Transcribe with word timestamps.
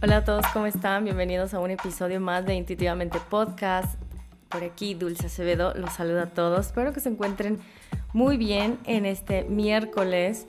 Hola 0.00 0.18
a 0.18 0.24
todos, 0.24 0.46
¿cómo 0.52 0.66
están? 0.66 1.02
Bienvenidos 1.02 1.54
a 1.54 1.58
un 1.58 1.72
episodio 1.72 2.20
más 2.20 2.46
de 2.46 2.54
Intuitivamente 2.54 3.18
Podcast. 3.28 4.00
Por 4.48 4.62
aquí 4.62 4.94
Dulce 4.94 5.26
Acevedo 5.26 5.74
los 5.74 5.92
saluda 5.92 6.22
a 6.22 6.26
todos. 6.26 6.66
Espero 6.66 6.92
que 6.92 7.00
se 7.00 7.08
encuentren 7.08 7.58
muy 8.12 8.36
bien 8.36 8.78
en 8.84 9.04
este 9.04 9.42
miércoles. 9.42 10.46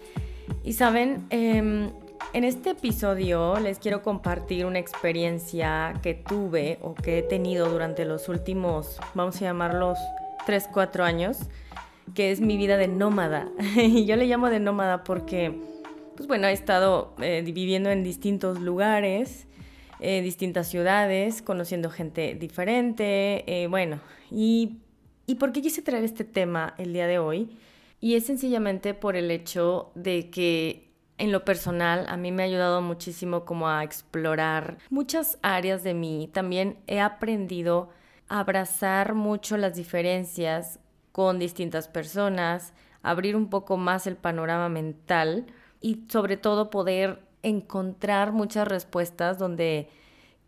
Y 0.63 0.73
saben, 0.73 1.25
em, 1.31 1.89
en 2.33 2.43
este 2.43 2.69
episodio 2.69 3.59
les 3.59 3.79
quiero 3.79 4.03
compartir 4.03 4.67
una 4.67 4.77
experiencia 4.77 5.95
que 6.03 6.13
tuve 6.13 6.77
o 6.83 6.93
que 6.93 7.17
he 7.17 7.23
tenido 7.23 7.69
durante 7.69 8.05
los 8.05 8.29
últimos, 8.29 8.99
vamos 9.15 9.37
a 9.37 9.45
llamarlos, 9.45 9.97
3, 10.45 10.69
4 10.71 11.03
años, 11.03 11.39
que 12.13 12.31
es 12.31 12.39
mi 12.39 12.55
vida 12.55 12.77
de 12.77 12.87
nómada. 12.87 13.47
y 13.75 14.05
yo 14.05 14.15
le 14.15 14.27
llamo 14.27 14.51
de 14.51 14.59
nómada 14.59 15.03
porque 15.03 15.59
pues 16.19 16.27
bueno, 16.27 16.47
he 16.47 16.51
estado 16.51 17.15
eh, 17.21 17.41
viviendo 17.45 17.89
en 17.89 18.03
distintos 18.03 18.59
lugares, 18.59 19.47
eh, 20.01 20.21
distintas 20.21 20.67
ciudades, 20.67 21.41
conociendo 21.41 21.89
gente 21.89 22.35
diferente, 22.35 23.45
eh, 23.47 23.67
bueno, 23.67 24.01
y, 24.29 24.79
y 25.27 25.35
por 25.35 25.53
qué 25.53 25.61
quise 25.61 25.81
traer 25.81 26.03
este 26.03 26.25
tema 26.25 26.73
el 26.77 26.91
día 26.91 27.07
de 27.07 27.19
hoy? 27.19 27.57
Y 28.01 28.15
es 28.15 28.25
sencillamente 28.25 28.93
por 28.93 29.15
el 29.15 29.31
hecho 29.31 29.93
de 29.95 30.29
que 30.29 30.91
en 31.17 31.31
lo 31.31 31.45
personal 31.45 32.05
a 32.09 32.17
mí 32.17 32.33
me 32.33 32.43
ha 32.43 32.47
ayudado 32.47 32.81
muchísimo 32.81 33.45
como 33.45 33.69
a 33.69 33.85
explorar 33.85 34.77
muchas 34.89 35.39
áreas 35.41 35.83
de 35.83 35.93
mí. 35.93 36.29
También 36.33 36.79
he 36.87 36.99
aprendido 36.99 37.91
a 38.27 38.41
abrazar 38.41 39.13
mucho 39.13 39.55
las 39.55 39.73
diferencias 39.73 40.81
con 41.13 41.39
distintas 41.39 41.87
personas, 41.87 42.73
abrir 43.03 43.37
un 43.37 43.49
poco 43.49 43.77
más 43.77 44.05
el 44.05 44.17
panorama 44.17 44.67
mental 44.67 45.45
y 45.81 46.03
sobre 46.09 46.37
todo 46.37 46.69
poder 46.69 47.19
encontrar 47.43 48.31
muchas 48.31 48.67
respuestas 48.67 49.37
donde 49.37 49.89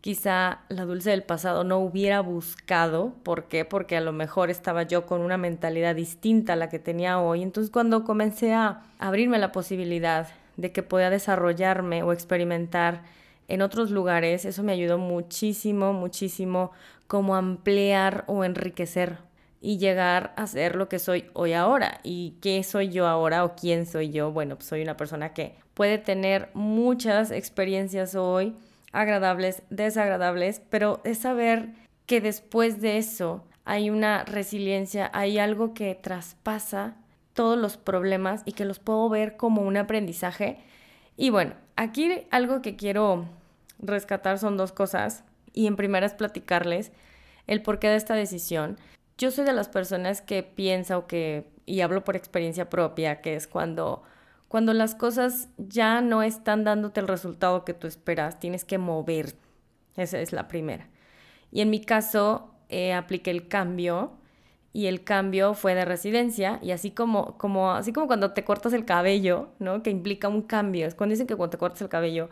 quizá 0.00 0.60
la 0.68 0.84
dulce 0.84 1.10
del 1.10 1.22
pasado 1.22 1.64
no 1.64 1.78
hubiera 1.78 2.20
buscado. 2.20 3.14
¿Por 3.22 3.44
qué? 3.44 3.64
Porque 3.64 3.96
a 3.96 4.00
lo 4.00 4.12
mejor 4.12 4.50
estaba 4.50 4.82
yo 4.82 5.06
con 5.06 5.20
una 5.20 5.38
mentalidad 5.38 5.94
distinta 5.94 6.52
a 6.54 6.56
la 6.56 6.68
que 6.68 6.78
tenía 6.78 7.20
hoy. 7.20 7.42
Entonces 7.42 7.70
cuando 7.70 8.04
comencé 8.04 8.52
a 8.52 8.82
abrirme 8.98 9.38
la 9.38 9.52
posibilidad 9.52 10.28
de 10.56 10.72
que 10.72 10.82
podía 10.82 11.08
desarrollarme 11.08 12.02
o 12.02 12.12
experimentar 12.12 13.04
en 13.48 13.62
otros 13.62 13.90
lugares, 13.90 14.44
eso 14.44 14.62
me 14.62 14.72
ayudó 14.72 14.98
muchísimo, 14.98 15.92
muchísimo 15.92 16.72
como 17.06 17.36
ampliar 17.36 18.24
o 18.26 18.44
enriquecer 18.44 19.18
y 19.64 19.78
llegar 19.78 20.34
a 20.36 20.48
ser 20.48 20.74
lo 20.74 20.88
que 20.88 20.98
soy 20.98 21.30
hoy 21.34 21.52
ahora. 21.52 22.00
¿Y 22.02 22.36
qué 22.42 22.64
soy 22.64 22.88
yo 22.88 23.06
ahora 23.06 23.44
o 23.44 23.54
quién 23.54 23.86
soy 23.86 24.10
yo? 24.10 24.32
Bueno, 24.32 24.56
pues 24.56 24.66
soy 24.66 24.82
una 24.82 24.96
persona 24.96 25.32
que 25.32 25.54
puede 25.72 25.98
tener 25.98 26.50
muchas 26.52 27.30
experiencias 27.30 28.16
hoy, 28.16 28.56
agradables, 28.90 29.62
desagradables, 29.70 30.60
pero 30.68 31.00
es 31.04 31.18
saber 31.18 31.68
que 32.06 32.20
después 32.20 32.80
de 32.80 32.98
eso 32.98 33.44
hay 33.64 33.88
una 33.88 34.24
resiliencia, 34.24 35.08
hay 35.14 35.38
algo 35.38 35.74
que 35.74 35.94
traspasa 35.94 36.96
todos 37.32 37.56
los 37.56 37.76
problemas 37.76 38.42
y 38.44 38.52
que 38.52 38.64
los 38.64 38.80
puedo 38.80 39.08
ver 39.08 39.36
como 39.36 39.62
un 39.62 39.76
aprendizaje. 39.76 40.58
Y 41.16 41.30
bueno, 41.30 41.54
aquí 41.76 42.12
algo 42.32 42.62
que 42.62 42.74
quiero 42.74 43.26
rescatar 43.78 44.40
son 44.40 44.56
dos 44.56 44.72
cosas. 44.72 45.22
Y 45.52 45.68
en 45.68 45.76
primera 45.76 46.04
es 46.04 46.14
platicarles 46.14 46.90
el 47.46 47.62
porqué 47.62 47.88
de 47.88 47.96
esta 47.96 48.14
decisión 48.14 48.76
yo 49.18 49.30
soy 49.30 49.44
de 49.44 49.52
las 49.52 49.68
personas 49.68 50.20
que 50.22 50.42
piensa 50.42 50.98
o 50.98 51.06
que, 51.06 51.46
y 51.66 51.80
hablo 51.80 52.04
por 52.04 52.16
experiencia 52.16 52.70
propia, 52.70 53.20
que 53.20 53.34
es 53.34 53.46
cuando, 53.46 54.02
cuando 54.48 54.74
las 54.74 54.94
cosas 54.94 55.48
ya 55.58 56.00
no 56.00 56.22
están 56.22 56.64
dándote 56.64 57.00
el 57.00 57.08
resultado 57.08 57.64
que 57.64 57.74
tú 57.74 57.86
esperas, 57.86 58.40
tienes 58.40 58.64
que 58.64 58.78
mover. 58.78 59.34
Esa 59.96 60.18
es 60.20 60.32
la 60.32 60.48
primera. 60.48 60.88
Y 61.50 61.60
en 61.60 61.70
mi 61.70 61.80
caso, 61.80 62.50
eh, 62.68 62.94
apliqué 62.94 63.30
el 63.30 63.48
cambio 63.48 64.12
y 64.72 64.86
el 64.86 65.04
cambio 65.04 65.52
fue 65.54 65.74
de 65.74 65.84
residencia 65.84 66.58
y 66.62 66.70
así 66.70 66.90
como, 66.90 67.36
como, 67.36 67.72
así 67.72 67.92
como 67.92 68.06
cuando 68.06 68.32
te 68.32 68.44
cortas 68.44 68.72
el 68.72 68.86
cabello, 68.86 69.50
¿no? 69.58 69.82
Que 69.82 69.90
implica 69.90 70.28
un 70.28 70.42
cambio. 70.42 70.86
Es 70.86 70.94
cuando 70.94 71.12
dicen 71.12 71.26
que 71.26 71.36
cuando 71.36 71.50
te 71.50 71.58
cortas 71.58 71.82
el 71.82 71.90
cabello 71.90 72.30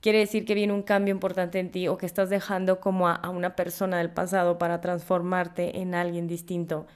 quiere 0.00 0.18
decir 0.18 0.44
que 0.44 0.54
viene 0.54 0.72
un 0.72 0.82
cambio 0.82 1.12
importante 1.12 1.58
en 1.58 1.70
ti 1.70 1.88
o 1.88 1.98
que 1.98 2.06
estás 2.06 2.30
dejando 2.30 2.80
como 2.80 3.08
a, 3.08 3.28
una 3.30 3.56
persona 3.56 3.98
del 3.98 4.10
pasado 4.10 4.58
para 4.58 4.80
transformarte 4.80 5.80
en 5.80 5.94
alguien 5.94 6.26
distinto. 6.26 6.86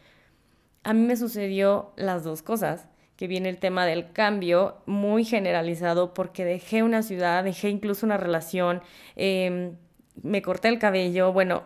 A 0.83 0.93
mí 0.93 1.01
me 1.01 1.17
sucedió 1.17 1.93
las 1.97 2.25
dos 2.25 2.43
cosas, 2.43 2.89
que 3.17 3.29
viene 3.29 3.49
el 3.49 3.59
tema 3.59 3.87
del 3.87 4.13
cambio 4.13 4.79
muy 4.87 5.25
generalizado 5.25 6.15
porque 6.15 6.45
dejé 6.45 6.83
una 6.83 7.03
ciudad, 7.03 7.45
dejé 7.45 7.69
incluso 7.69 8.07
una 8.07 8.17
relación, 8.17 8.83
em, 9.15 9.77
me 10.23 10.43
corté 10.43 10.69
el 10.69 10.79
cabello, 10.79 11.33
bueno, 11.33 11.63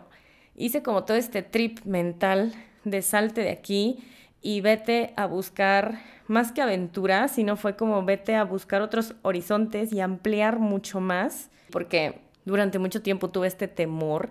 hice 0.55 0.83
como 0.83 1.05
todo 1.05 1.17
este 1.17 1.41
trip 1.41 1.79
mental 1.85 2.53
de 2.83 3.01
salte 3.01 3.41
de 3.41 3.49
aquí 3.49 4.03
y 4.41 4.61
vete 4.61 5.13
a 5.17 5.25
buscar 5.25 5.99
más 6.29 6.51
que 6.51 6.61
aventura, 6.61 7.27
sino 7.27 7.57
fue 7.57 7.75
como 7.75 8.03
vete 8.03 8.35
a 8.35 8.43
buscar 8.43 8.81
otros 8.81 9.15
horizontes 9.21 9.91
y 9.91 9.99
ampliar 9.99 10.59
mucho 10.59 10.99
más, 10.99 11.49
porque 11.71 12.21
durante 12.45 12.79
mucho 12.79 13.01
tiempo 13.01 13.29
tuve 13.29 13.47
este 13.47 13.67
temor 13.67 14.29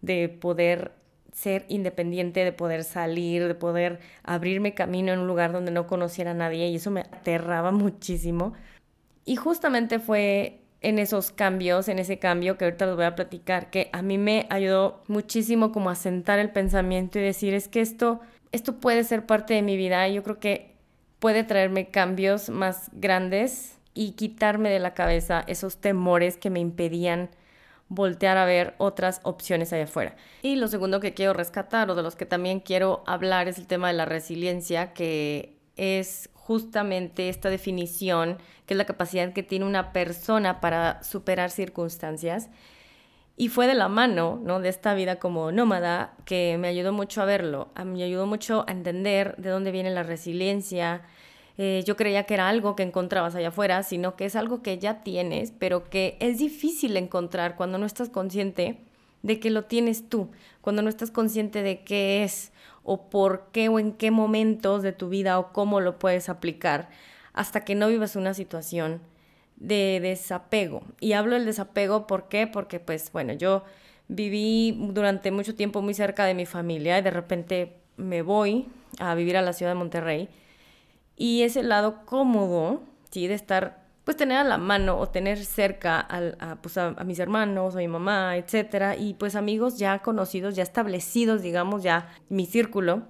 de 0.00 0.28
poder 0.28 0.92
ser 1.32 1.66
independiente, 1.68 2.44
de 2.44 2.52
poder 2.52 2.84
salir, 2.84 3.46
de 3.46 3.54
poder 3.54 4.00
abrirme 4.22 4.74
camino 4.74 5.12
en 5.12 5.18
un 5.18 5.26
lugar 5.26 5.52
donde 5.52 5.70
no 5.70 5.86
conociera 5.86 6.30
a 6.30 6.34
nadie 6.34 6.68
y 6.68 6.76
eso 6.76 6.90
me 6.90 7.00
aterraba 7.00 7.72
muchísimo. 7.72 8.54
Y 9.24 9.36
justamente 9.36 9.98
fue 9.98 10.60
en 10.80 10.98
esos 10.98 11.32
cambios, 11.32 11.88
en 11.88 11.98
ese 11.98 12.18
cambio 12.18 12.56
que 12.56 12.64
ahorita 12.64 12.86
les 12.86 12.96
voy 12.96 13.04
a 13.04 13.16
platicar, 13.16 13.70
que 13.70 13.90
a 13.92 14.00
mí 14.00 14.16
me 14.16 14.46
ayudó 14.48 15.02
muchísimo 15.08 15.72
como 15.72 15.90
a 15.90 15.94
sentar 15.94 16.38
el 16.38 16.50
pensamiento 16.50 17.18
y 17.18 17.22
decir, 17.22 17.52
es 17.52 17.68
que 17.68 17.80
esto 17.80 18.20
esto 18.52 18.80
puede 18.80 19.04
ser 19.04 19.26
parte 19.26 19.54
de 19.54 19.62
mi 19.62 19.76
vida 19.76 20.08
y 20.08 20.14
yo 20.14 20.22
creo 20.22 20.38
que 20.40 20.75
puede 21.18 21.44
traerme 21.44 21.88
cambios 21.90 22.48
más 22.48 22.90
grandes 22.92 23.78
y 23.94 24.12
quitarme 24.12 24.70
de 24.70 24.78
la 24.78 24.94
cabeza 24.94 25.42
esos 25.46 25.78
temores 25.78 26.36
que 26.36 26.50
me 26.50 26.60
impedían 26.60 27.30
voltear 27.88 28.36
a 28.36 28.44
ver 28.44 28.74
otras 28.78 29.20
opciones 29.22 29.72
allá 29.72 29.84
afuera. 29.84 30.16
Y 30.42 30.56
lo 30.56 30.68
segundo 30.68 31.00
que 31.00 31.14
quiero 31.14 31.32
rescatar 31.32 31.90
o 31.90 31.94
de 31.94 32.02
los 32.02 32.16
que 32.16 32.26
también 32.26 32.60
quiero 32.60 33.04
hablar 33.06 33.48
es 33.48 33.58
el 33.58 33.66
tema 33.66 33.88
de 33.88 33.94
la 33.94 34.04
resiliencia, 34.04 34.92
que 34.92 35.56
es 35.76 36.30
justamente 36.34 37.28
esta 37.28 37.48
definición, 37.48 38.38
que 38.66 38.74
es 38.74 38.78
la 38.78 38.86
capacidad 38.86 39.32
que 39.32 39.42
tiene 39.42 39.64
una 39.64 39.92
persona 39.92 40.60
para 40.60 41.02
superar 41.02 41.50
circunstancias 41.50 42.50
y 43.36 43.48
fue 43.48 43.66
de 43.66 43.74
la 43.74 43.88
mano, 43.88 44.40
¿no? 44.42 44.60
De 44.60 44.70
esta 44.70 44.94
vida 44.94 45.16
como 45.16 45.52
nómada 45.52 46.14
que 46.24 46.56
me 46.58 46.68
ayudó 46.68 46.92
mucho 46.92 47.20
a 47.20 47.26
verlo, 47.26 47.68
me 47.84 48.02
ayudó 48.02 48.26
mucho 48.26 48.64
a 48.66 48.72
entender 48.72 49.36
de 49.36 49.50
dónde 49.50 49.72
viene 49.72 49.90
la 49.90 50.02
resiliencia. 50.02 51.02
Eh, 51.58 51.84
yo 51.86 51.96
creía 51.96 52.24
que 52.24 52.34
era 52.34 52.48
algo 52.48 52.76
que 52.76 52.82
encontrabas 52.82 53.34
allá 53.34 53.48
afuera, 53.48 53.82
sino 53.82 54.16
que 54.16 54.24
es 54.24 54.36
algo 54.36 54.62
que 54.62 54.78
ya 54.78 55.02
tienes, 55.02 55.52
pero 55.58 55.88
que 55.90 56.16
es 56.20 56.38
difícil 56.38 56.96
encontrar 56.96 57.56
cuando 57.56 57.76
no 57.76 57.84
estás 57.84 58.08
consciente 58.08 58.78
de 59.22 59.38
que 59.38 59.50
lo 59.50 59.64
tienes 59.64 60.08
tú, 60.08 60.30
cuando 60.62 60.82
no 60.82 60.88
estás 60.88 61.10
consciente 61.10 61.62
de 61.62 61.82
qué 61.82 62.24
es 62.24 62.52
o 62.84 63.10
por 63.10 63.48
qué 63.52 63.68
o 63.68 63.78
en 63.78 63.92
qué 63.92 64.10
momentos 64.10 64.82
de 64.82 64.92
tu 64.92 65.08
vida 65.08 65.38
o 65.38 65.52
cómo 65.52 65.80
lo 65.80 65.98
puedes 65.98 66.28
aplicar, 66.28 66.88
hasta 67.34 67.64
que 67.64 67.74
no 67.74 67.88
vivas 67.88 68.16
una 68.16 68.32
situación 68.32 69.00
de 69.56 70.00
desapego. 70.00 70.82
Y 71.00 71.12
hablo 71.12 71.34
del 71.34 71.46
desapego, 71.46 72.06
¿por 72.06 72.28
qué? 72.28 72.46
Porque 72.46 72.80
pues 72.80 73.10
bueno, 73.12 73.32
yo 73.32 73.64
viví 74.08 74.76
durante 74.92 75.30
mucho 75.30 75.54
tiempo 75.54 75.82
muy 75.82 75.94
cerca 75.94 76.24
de 76.24 76.34
mi 76.34 76.46
familia 76.46 76.98
y 76.98 77.02
de 77.02 77.10
repente 77.10 77.76
me 77.96 78.22
voy 78.22 78.68
a 78.98 79.14
vivir 79.14 79.36
a 79.36 79.42
la 79.42 79.52
ciudad 79.52 79.72
de 79.72 79.78
Monterrey 79.78 80.28
y 81.16 81.42
ese 81.42 81.62
lado 81.62 82.04
cómodo, 82.04 82.82
sí, 83.10 83.26
de 83.26 83.34
estar, 83.34 83.84
pues 84.04 84.16
tener 84.16 84.38
a 84.38 84.44
la 84.44 84.58
mano 84.58 84.98
o 84.98 85.08
tener 85.08 85.42
cerca 85.44 86.06
a, 86.08 86.56
pues, 86.60 86.76
a, 86.76 86.92
mis 87.04 87.18
hermanos, 87.18 87.74
a 87.74 87.78
mi 87.78 87.88
mamá, 87.88 88.36
etcétera, 88.36 88.96
y 88.96 89.14
pues 89.14 89.34
amigos 89.34 89.78
ya 89.78 90.00
conocidos, 90.00 90.54
ya 90.54 90.62
establecidos, 90.62 91.42
digamos, 91.42 91.82
ya 91.82 92.10
mi 92.28 92.46
círculo. 92.46 93.02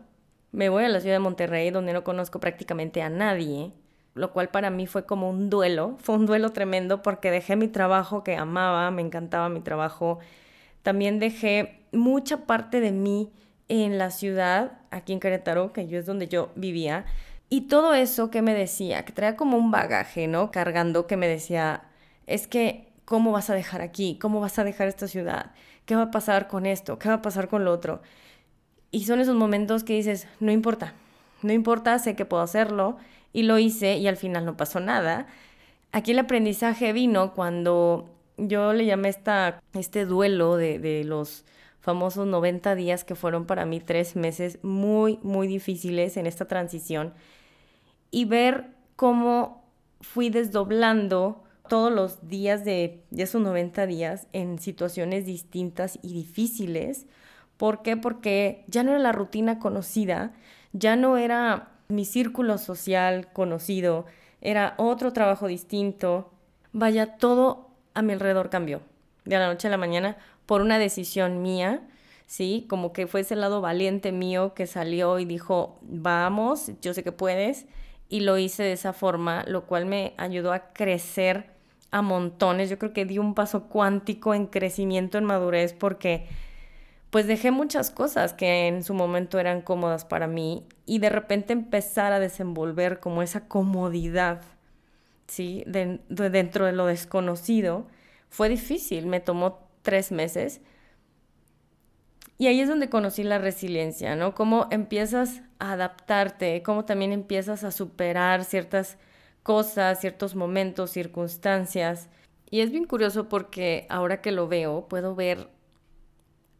Me 0.52 0.68
voy 0.68 0.84
a 0.84 0.88
la 0.88 1.00
ciudad 1.00 1.16
de 1.16 1.20
Monterrey 1.20 1.70
donde 1.70 1.92
no 1.92 2.04
conozco 2.04 2.40
prácticamente 2.40 3.02
a 3.02 3.10
nadie 3.10 3.72
lo 4.16 4.32
cual 4.32 4.48
para 4.48 4.70
mí 4.70 4.86
fue 4.86 5.04
como 5.06 5.30
un 5.30 5.50
duelo, 5.50 5.96
fue 6.02 6.16
un 6.16 6.26
duelo 6.26 6.52
tremendo 6.52 7.02
porque 7.02 7.30
dejé 7.30 7.54
mi 7.54 7.68
trabajo 7.68 8.24
que 8.24 8.36
amaba, 8.36 8.90
me 8.90 9.02
encantaba 9.02 9.48
mi 9.48 9.60
trabajo, 9.60 10.18
también 10.82 11.18
dejé 11.20 11.84
mucha 11.92 12.46
parte 12.46 12.80
de 12.80 12.92
mí 12.92 13.32
en 13.68 13.98
la 13.98 14.10
ciudad, 14.10 14.78
aquí 14.90 15.12
en 15.12 15.20
Querétaro, 15.20 15.72
que 15.72 15.86
yo 15.88 15.98
es 15.98 16.06
donde 16.06 16.28
yo 16.28 16.50
vivía, 16.54 17.04
y 17.48 17.62
todo 17.62 17.94
eso 17.94 18.30
que 18.30 18.42
me 18.42 18.54
decía, 18.54 19.04
que 19.04 19.12
traía 19.12 19.36
como 19.36 19.56
un 19.56 19.70
bagaje, 19.70 20.26
¿no? 20.26 20.50
Cargando, 20.50 21.06
que 21.06 21.16
me 21.16 21.28
decía, 21.28 21.84
es 22.26 22.46
que, 22.48 22.92
¿cómo 23.04 23.32
vas 23.32 23.50
a 23.50 23.54
dejar 23.54 23.82
aquí? 23.82 24.18
¿Cómo 24.20 24.40
vas 24.40 24.58
a 24.58 24.64
dejar 24.64 24.88
esta 24.88 25.06
ciudad? 25.06 25.52
¿Qué 25.84 25.94
va 25.94 26.02
a 26.02 26.10
pasar 26.10 26.48
con 26.48 26.66
esto? 26.66 26.98
¿Qué 26.98 27.08
va 27.08 27.16
a 27.16 27.22
pasar 27.22 27.48
con 27.48 27.64
lo 27.64 27.72
otro? 27.72 28.02
Y 28.90 29.04
son 29.04 29.20
esos 29.20 29.36
momentos 29.36 29.84
que 29.84 29.94
dices, 29.94 30.26
no 30.40 30.50
importa, 30.50 30.94
no 31.42 31.52
importa, 31.52 31.98
sé 31.98 32.16
que 32.16 32.24
puedo 32.24 32.42
hacerlo, 32.42 32.96
y 33.36 33.42
lo 33.42 33.58
hice 33.58 33.98
y 33.98 34.08
al 34.08 34.16
final 34.16 34.46
no 34.46 34.56
pasó 34.56 34.80
nada. 34.80 35.26
Aquí 35.92 36.12
el 36.12 36.18
aprendizaje 36.18 36.92
vino 36.94 37.34
cuando 37.34 38.08
yo 38.38 38.72
le 38.72 38.86
llamé 38.86 39.10
esta, 39.10 39.60
este 39.74 40.06
duelo 40.06 40.56
de, 40.56 40.78
de 40.78 41.04
los 41.04 41.44
famosos 41.80 42.26
90 42.26 42.74
días 42.74 43.04
que 43.04 43.14
fueron 43.14 43.44
para 43.44 43.66
mí 43.66 43.78
tres 43.80 44.16
meses 44.16 44.58
muy, 44.62 45.18
muy 45.22 45.46
difíciles 45.48 46.16
en 46.16 46.26
esta 46.26 46.46
transición 46.46 47.12
y 48.10 48.24
ver 48.24 48.70
cómo 48.96 49.62
fui 50.00 50.30
desdoblando 50.30 51.44
todos 51.68 51.92
los 51.92 52.26
días 52.26 52.64
de, 52.64 53.04
esos 53.14 53.42
90 53.42 53.86
días 53.86 54.28
en 54.32 54.58
situaciones 54.58 55.26
distintas 55.26 55.98
y 56.00 56.14
difíciles. 56.14 57.04
¿Por 57.58 57.82
qué? 57.82 57.98
Porque 57.98 58.64
ya 58.68 58.82
no 58.82 58.92
era 58.92 58.98
la 58.98 59.12
rutina 59.12 59.58
conocida, 59.58 60.32
ya 60.72 60.96
no 60.96 61.18
era 61.18 61.75
mi 61.88 62.04
círculo 62.04 62.58
social 62.58 63.32
conocido, 63.32 64.06
era 64.40 64.74
otro 64.76 65.12
trabajo 65.12 65.46
distinto. 65.46 66.30
Vaya, 66.72 67.16
todo 67.16 67.70
a 67.94 68.02
mi 68.02 68.12
alrededor 68.12 68.50
cambió 68.50 68.80
de 69.24 69.38
la 69.38 69.48
noche 69.48 69.68
a 69.68 69.70
la 69.70 69.76
mañana 69.76 70.16
por 70.46 70.60
una 70.60 70.78
decisión 70.78 71.42
mía, 71.42 71.82
¿sí? 72.26 72.66
Como 72.68 72.92
que 72.92 73.06
fue 73.06 73.20
ese 73.20 73.36
lado 73.36 73.60
valiente 73.60 74.12
mío 74.12 74.54
que 74.54 74.66
salió 74.66 75.18
y 75.18 75.24
dijo, 75.24 75.78
vamos, 75.82 76.70
yo 76.80 76.94
sé 76.94 77.02
que 77.02 77.12
puedes, 77.12 77.66
y 78.08 78.20
lo 78.20 78.38
hice 78.38 78.62
de 78.62 78.72
esa 78.72 78.92
forma, 78.92 79.44
lo 79.48 79.66
cual 79.66 79.86
me 79.86 80.14
ayudó 80.16 80.52
a 80.52 80.72
crecer 80.72 81.50
a 81.90 82.02
montones. 82.02 82.70
Yo 82.70 82.78
creo 82.78 82.92
que 82.92 83.04
di 83.04 83.18
un 83.18 83.34
paso 83.34 83.64
cuántico 83.64 84.34
en 84.34 84.46
crecimiento, 84.46 85.18
en 85.18 85.24
madurez, 85.24 85.72
porque 85.72 86.26
pues 87.10 87.26
dejé 87.26 87.50
muchas 87.50 87.90
cosas 87.90 88.32
que 88.32 88.66
en 88.66 88.82
su 88.82 88.94
momento 88.94 89.38
eran 89.38 89.62
cómodas 89.62 90.04
para 90.04 90.26
mí 90.26 90.66
y 90.84 90.98
de 90.98 91.08
repente 91.08 91.52
empezar 91.52 92.12
a 92.12 92.20
desenvolver 92.20 93.00
como 93.00 93.22
esa 93.22 93.48
comodidad, 93.48 94.42
¿sí? 95.26 95.64
dentro 95.66 96.66
de 96.66 96.72
lo 96.72 96.86
desconocido, 96.86 97.86
fue 98.28 98.48
difícil, 98.48 99.06
me 99.06 99.20
tomó 99.20 99.66
tres 99.82 100.12
meses. 100.12 100.60
Y 102.38 102.48
ahí 102.48 102.60
es 102.60 102.68
donde 102.68 102.90
conocí 102.90 103.22
la 103.22 103.38
resiliencia, 103.38 104.14
¿no? 104.14 104.34
Cómo 104.34 104.66
empiezas 104.70 105.40
a 105.58 105.72
adaptarte, 105.72 106.62
cómo 106.62 106.84
también 106.84 107.12
empiezas 107.12 107.64
a 107.64 107.70
superar 107.70 108.44
ciertas 108.44 108.98
cosas, 109.42 110.00
ciertos 110.00 110.34
momentos, 110.34 110.90
circunstancias. 110.90 112.10
Y 112.50 112.60
es 112.60 112.70
bien 112.70 112.84
curioso 112.84 113.28
porque 113.28 113.86
ahora 113.88 114.20
que 114.20 114.32
lo 114.32 114.48
veo, 114.48 114.86
puedo 114.86 115.14
ver 115.14 115.48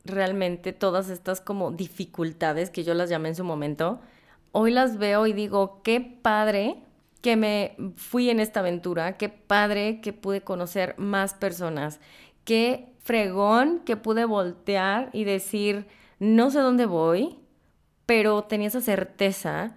realmente 0.06 0.72
todas 0.72 1.10
estas 1.10 1.40
como 1.40 1.70
dificultades 1.70 2.70
que 2.70 2.84
yo 2.84 2.94
las 2.94 3.10
llamé 3.10 3.30
en 3.30 3.36
su 3.36 3.44
momento. 3.44 4.00
Hoy 4.52 4.70
las 4.70 4.98
veo 4.98 5.26
y 5.26 5.32
digo, 5.32 5.80
qué 5.82 6.00
padre 6.00 6.82
que 7.20 7.36
me 7.36 7.76
fui 7.96 8.30
en 8.30 8.40
esta 8.40 8.60
aventura, 8.60 9.16
qué 9.16 9.28
padre 9.28 10.00
que 10.00 10.12
pude 10.12 10.42
conocer 10.42 10.94
más 10.96 11.34
personas, 11.34 12.00
qué 12.44 12.94
fregón 13.02 13.80
que 13.84 13.96
pude 13.96 14.24
voltear 14.24 15.10
y 15.12 15.24
decir, 15.24 15.86
no 16.18 16.50
sé 16.50 16.60
dónde 16.60 16.86
voy, 16.86 17.38
pero 18.06 18.44
tenía 18.44 18.68
esa 18.68 18.80
certeza 18.80 19.76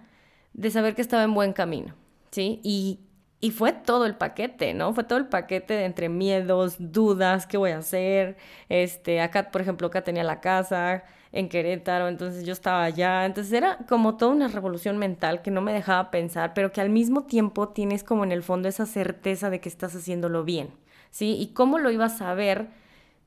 de 0.52 0.70
saber 0.70 0.94
que 0.94 1.02
estaba 1.02 1.24
en 1.24 1.34
buen 1.34 1.52
camino, 1.52 1.94
¿sí? 2.30 2.60
Y, 2.62 3.00
y 3.40 3.52
fue 3.52 3.72
todo 3.72 4.04
el 4.04 4.16
paquete, 4.16 4.74
¿no? 4.74 4.92
Fue 4.92 5.04
todo 5.04 5.18
el 5.18 5.26
paquete 5.26 5.74
de 5.74 5.84
entre 5.86 6.08
miedos, 6.10 6.76
dudas, 6.78 7.46
qué 7.46 7.56
voy 7.56 7.70
a 7.70 7.78
hacer. 7.78 8.36
Este, 8.68 9.20
acá, 9.20 9.50
por 9.50 9.62
ejemplo, 9.62 9.86
acá 9.86 10.02
tenía 10.02 10.24
la 10.24 10.40
casa 10.40 11.04
en 11.32 11.48
Querétaro, 11.48 12.08
entonces 12.08 12.44
yo 12.44 12.52
estaba 12.52 12.84
allá. 12.84 13.24
Entonces 13.24 13.52
era 13.52 13.78
como 13.88 14.16
toda 14.16 14.32
una 14.32 14.48
revolución 14.48 14.98
mental 14.98 15.40
que 15.42 15.50
no 15.50 15.62
me 15.62 15.72
dejaba 15.72 16.10
pensar, 16.10 16.52
pero 16.54 16.70
que 16.70 16.82
al 16.82 16.90
mismo 16.90 17.24
tiempo 17.24 17.70
tienes 17.70 18.04
como 18.04 18.24
en 18.24 18.32
el 18.32 18.42
fondo 18.42 18.68
esa 18.68 18.84
certeza 18.86 19.48
de 19.48 19.60
que 19.60 19.70
estás 19.70 19.94
haciéndolo 19.94 20.44
bien, 20.44 20.70
¿sí? 21.10 21.36
Y 21.40 21.54
cómo 21.54 21.78
lo 21.78 21.90
ibas 21.90 22.14
a 22.14 22.18
saber 22.18 22.68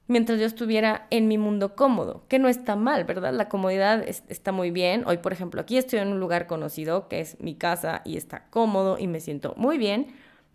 mientras 0.07 0.39
yo 0.39 0.45
estuviera 0.45 1.07
en 1.09 1.27
mi 1.27 1.37
mundo 1.37 1.75
cómodo, 1.75 2.23
que 2.27 2.39
no 2.39 2.47
está 2.47 2.75
mal, 2.75 3.05
¿verdad? 3.05 3.33
La 3.33 3.49
comodidad 3.49 4.03
está 4.07 4.51
muy 4.51 4.71
bien. 4.71 5.03
Hoy, 5.07 5.17
por 5.17 5.33
ejemplo, 5.33 5.61
aquí 5.61 5.77
estoy 5.77 5.99
en 5.99 6.09
un 6.09 6.19
lugar 6.19 6.47
conocido, 6.47 7.07
que 7.07 7.19
es 7.19 7.39
mi 7.39 7.55
casa, 7.55 8.01
y 8.03 8.17
está 8.17 8.45
cómodo 8.49 8.97
y 8.99 9.07
me 9.07 9.19
siento 9.19 9.53
muy 9.57 9.77
bien, 9.77 10.07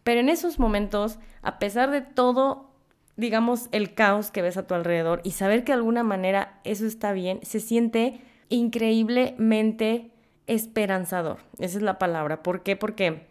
pero 0.04 0.20
en 0.20 0.28
esos 0.28 0.58
momentos, 0.58 1.18
a 1.42 1.58
pesar 1.58 1.90
de 1.90 2.00
todo, 2.00 2.70
digamos, 3.16 3.68
el 3.72 3.94
caos 3.94 4.30
que 4.30 4.42
ves 4.42 4.56
a 4.56 4.66
tu 4.66 4.74
alrededor 4.74 5.20
y 5.24 5.32
saber 5.32 5.64
que 5.64 5.72
de 5.72 5.78
alguna 5.78 6.02
manera 6.02 6.60
eso 6.64 6.86
está 6.86 7.12
bien, 7.12 7.40
se 7.42 7.60
siente 7.60 8.20
increíblemente 8.48 10.12
esperanzador. 10.46 11.38
Esa 11.58 11.76
es 11.76 11.82
la 11.82 11.98
palabra. 11.98 12.42
¿Por 12.42 12.62
qué? 12.62 12.76
Porque 12.76 13.26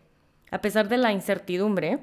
a 0.51 0.61
pesar 0.61 0.87
de 0.87 0.97
la 0.97 1.11
incertidumbre, 1.11 1.99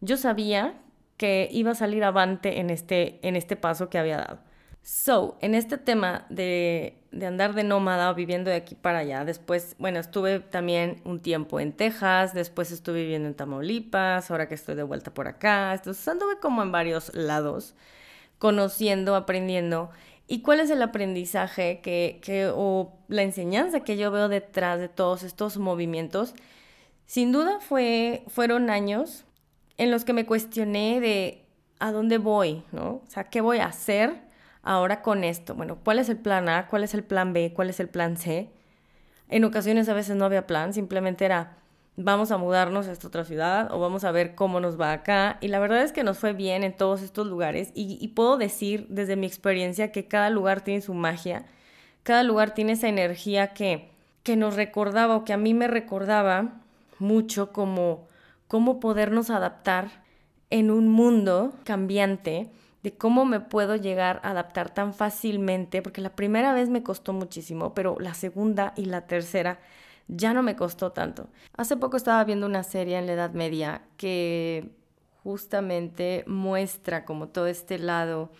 yo 0.00 0.16
sabía 0.16 0.74
que 1.18 1.48
iba 1.52 1.72
a 1.72 1.74
salir 1.74 2.04
avante 2.04 2.60
en 2.60 2.70
este, 2.70 3.18
en 3.26 3.36
este 3.36 3.56
paso 3.56 3.90
que 3.90 3.98
había 3.98 4.16
dado. 4.16 4.38
So, 4.82 5.36
en 5.42 5.54
este 5.54 5.76
tema 5.76 6.24
de, 6.30 7.02
de, 7.10 7.26
andar 7.26 7.52
de 7.54 7.64
nómada 7.64 8.10
o 8.10 8.14
viviendo 8.14 8.48
de 8.48 8.56
aquí 8.56 8.74
para 8.74 9.00
allá, 9.00 9.24
después, 9.24 9.76
bueno, 9.78 9.98
estuve 9.98 10.40
también 10.40 11.02
un 11.04 11.20
tiempo 11.20 11.60
en 11.60 11.72
Texas, 11.72 12.32
después 12.32 12.70
estuve 12.70 13.02
viviendo 13.02 13.28
en 13.28 13.34
Tamaulipas, 13.34 14.30
ahora 14.30 14.48
que 14.48 14.54
estoy 14.54 14.76
de 14.76 14.84
vuelta 14.84 15.12
por 15.12 15.28
acá, 15.28 15.74
entonces 15.74 16.06
anduve 16.08 16.38
como 16.40 16.62
en 16.62 16.72
varios 16.72 17.14
lados, 17.14 17.74
conociendo, 18.38 19.14
aprendiendo. 19.14 19.90
¿Y 20.26 20.40
cuál 20.42 20.60
es 20.60 20.70
el 20.70 20.80
aprendizaje 20.80 21.80
que, 21.82 22.20
que, 22.22 22.50
o 22.54 22.96
la 23.08 23.22
enseñanza 23.22 23.80
que 23.80 23.96
yo 23.96 24.10
veo 24.10 24.28
detrás 24.28 24.78
de 24.78 24.88
todos 24.88 25.22
estos 25.22 25.58
movimientos? 25.58 26.34
Sin 27.06 27.32
duda 27.32 27.60
fue, 27.60 28.24
fueron 28.28 28.70
años 28.70 29.26
en 29.78 29.90
los 29.90 30.04
que 30.04 30.12
me 30.12 30.26
cuestioné 30.26 31.00
de 31.00 31.44
a 31.78 31.92
dónde 31.92 32.18
voy, 32.18 32.64
¿no? 32.72 32.88
O 32.88 33.04
sea, 33.08 33.24
¿qué 33.24 33.40
voy 33.40 33.58
a 33.58 33.66
hacer 33.66 34.20
ahora 34.62 35.00
con 35.00 35.24
esto? 35.24 35.54
Bueno, 35.54 35.78
¿cuál 35.82 36.00
es 36.00 36.08
el 36.08 36.18
plan 36.18 36.48
A? 36.48 36.66
¿Cuál 36.66 36.84
es 36.84 36.92
el 36.94 37.04
plan 37.04 37.32
B? 37.32 37.52
¿Cuál 37.54 37.70
es 37.70 37.80
el 37.80 37.88
plan 37.88 38.16
C? 38.16 38.50
En 39.28 39.44
ocasiones 39.44 39.88
a 39.88 39.94
veces 39.94 40.16
no 40.16 40.24
había 40.24 40.46
plan, 40.46 40.72
simplemente 40.72 41.24
era 41.24 41.58
vamos 42.00 42.30
a 42.30 42.38
mudarnos 42.38 42.86
a 42.86 42.92
esta 42.92 43.08
otra 43.08 43.24
ciudad 43.24 43.72
o 43.72 43.80
vamos 43.80 44.04
a 44.04 44.12
ver 44.12 44.36
cómo 44.36 44.60
nos 44.60 44.80
va 44.80 44.92
acá. 44.92 45.36
Y 45.40 45.48
la 45.48 45.58
verdad 45.58 45.82
es 45.82 45.92
que 45.92 46.04
nos 46.04 46.18
fue 46.18 46.32
bien 46.32 46.62
en 46.62 46.76
todos 46.76 47.02
estos 47.02 47.26
lugares 47.26 47.72
y, 47.74 47.98
y 48.00 48.08
puedo 48.08 48.36
decir 48.38 48.86
desde 48.88 49.16
mi 49.16 49.26
experiencia 49.26 49.90
que 49.90 50.06
cada 50.06 50.30
lugar 50.30 50.62
tiene 50.62 50.80
su 50.80 50.94
magia, 50.94 51.44
cada 52.04 52.22
lugar 52.22 52.54
tiene 52.54 52.72
esa 52.72 52.88
energía 52.88 53.52
que, 53.52 53.90
que 54.22 54.36
nos 54.36 54.54
recordaba 54.54 55.16
o 55.16 55.24
que 55.24 55.32
a 55.32 55.36
mí 55.36 55.54
me 55.54 55.66
recordaba 55.66 56.62
mucho 56.98 57.52
como 57.52 58.08
cómo 58.48 58.80
podernos 58.80 59.30
adaptar 59.30 60.02
en 60.50 60.70
un 60.70 60.88
mundo 60.88 61.52
cambiante, 61.64 62.50
de 62.82 62.96
cómo 62.96 63.24
me 63.24 63.40
puedo 63.40 63.76
llegar 63.76 64.20
a 64.22 64.30
adaptar 64.30 64.72
tan 64.72 64.94
fácilmente, 64.94 65.82
porque 65.82 66.00
la 66.00 66.16
primera 66.16 66.52
vez 66.54 66.70
me 66.70 66.82
costó 66.82 67.12
muchísimo, 67.12 67.74
pero 67.74 67.96
la 68.00 68.14
segunda 68.14 68.72
y 68.76 68.86
la 68.86 69.06
tercera 69.06 69.60
ya 70.06 70.32
no 70.32 70.42
me 70.42 70.56
costó 70.56 70.92
tanto. 70.92 71.28
Hace 71.56 71.76
poco 71.76 71.96
estaba 71.96 72.24
viendo 72.24 72.46
una 72.46 72.62
serie 72.62 72.98
en 72.98 73.06
la 73.06 73.12
Edad 73.12 73.32
Media 73.32 73.82
que 73.98 74.70
justamente 75.22 76.24
muestra 76.26 77.04
como 77.04 77.28
todo 77.28 77.46
este 77.46 77.78
lado 77.78 78.30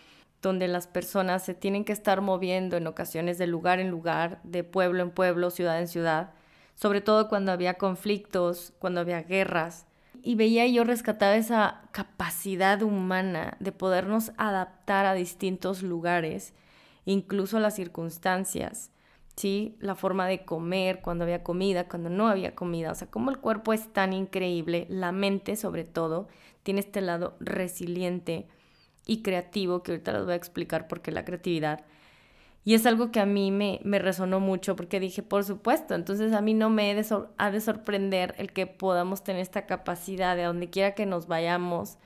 donde 0.41 0.69
las 0.69 0.87
personas 0.87 1.45
se 1.45 1.53
tienen 1.53 1.85
que 1.85 1.93
estar 1.93 2.21
moviendo 2.21 2.77
en 2.77 2.87
ocasiones 2.87 3.39
de 3.39 3.49
lugar 3.49 3.81
en 3.81 3.91
lugar, 3.91 4.41
de 4.45 4.63
pueblo 4.65 5.03
en 5.03 5.11
pueblo, 5.11 5.51
ciudad 5.51 5.81
en 5.81 5.89
ciudad, 5.89 6.31
sobre 6.77 7.01
todo 7.01 7.29
cuando 7.29 7.51
había 7.51 7.75
conflictos, 7.75 8.73
cuando 8.79 9.01
había 9.01 9.23
guerras 9.23 9.88
y 10.23 10.35
veía 10.35 10.67
yo 10.67 10.85
rescataba 10.85 11.37
esa 11.37 11.83
capacidad 11.93 12.83
humana 12.83 13.57
de 13.61 13.73
podernos 13.73 14.33
adaptar 14.37 15.07
a 15.07 15.15
distintos 15.15 15.83
lugares, 15.83 16.55
incluso 17.05 17.57
a 17.57 17.61
las 17.61 17.77
circunstancias, 17.77 18.91
¿sí? 19.37 19.77
La 19.81 19.95
forma 19.95 20.27
de 20.27 20.45
comer, 20.45 21.01
cuando 21.01 21.25
había 21.25 21.43
comida, 21.43 21.89
cuando 21.89 22.11
no 22.11 22.29
había 22.29 22.55
comida, 22.55 22.93
o 22.93 22.95
sea, 22.95 23.11
cómo 23.11 23.31
el 23.31 23.39
cuerpo 23.39 23.73
es 23.73 23.93
tan 23.93 24.13
increíble, 24.13 24.87
la 24.89 25.13
mente 25.13 25.57
sobre 25.57 25.85
todo, 25.85 26.29
tiene 26.63 26.81
este 26.81 27.01
lado 27.01 27.37
resiliente 27.41 28.49
y 29.07 29.23
creativo, 29.23 29.83
que 29.83 29.93
ahorita 29.93 30.13
les 30.13 30.25
voy 30.25 30.33
a 30.35 30.37
explicar 30.37 30.87
por 30.89 31.01
qué 31.01 31.13
la 31.13 31.25
creatividad 31.25 31.85
y 32.69 32.75
es 32.75 32.85
algo 32.85 33.11
que 33.11 33.19
a 33.19 33.25
mí 33.25 33.51
me, 33.51 33.81
me 33.83 33.99
resonó 33.99 34.41
mucho 34.41 34.77
porque 34.77 35.01
dije, 35.01 35.23
por 35.23 35.43
supuesto, 35.43 35.95
entonces 35.95 36.35
a 36.35 36.43
mí 36.43 36.53
no 36.53 36.69
me 36.69 36.91
ha 37.39 37.51
de 37.51 37.61
sorprender 37.63 38.35
el 38.37 38.53
que 38.53 38.67
podamos 38.67 39.25
tener 39.25 39.41
esta 39.41 39.65
capacidad 39.65 40.37
de 40.37 40.43
a 40.43 40.49
donde 40.49 40.69
quiera 40.69 40.95
que 40.95 41.07
nos 41.07 41.29
vayamos, 41.29 41.97